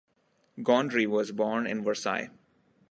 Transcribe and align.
Gondry 0.57 1.05
was 1.07 1.31
born 1.31 1.67
in 1.67 1.83
Versailles. 1.83 2.31